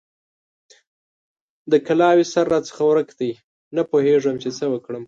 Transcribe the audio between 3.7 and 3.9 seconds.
نه